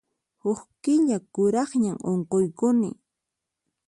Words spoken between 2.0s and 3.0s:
unquykuni.